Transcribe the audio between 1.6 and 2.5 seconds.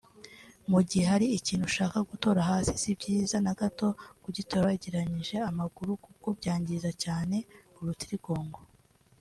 ushaka gutora